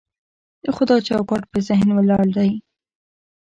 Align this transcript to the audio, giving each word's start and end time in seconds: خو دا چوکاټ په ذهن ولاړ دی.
خو 0.73 0.81
دا 0.89 0.97
چوکاټ 1.07 1.43
په 1.51 1.57
ذهن 1.67 1.89
ولاړ 1.93 2.25
دی. 2.37 2.51